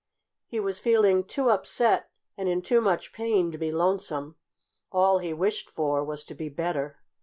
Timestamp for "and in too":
2.35-2.81